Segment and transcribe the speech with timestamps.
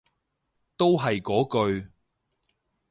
[0.77, 1.47] 都係嗰
[1.81, 1.91] 句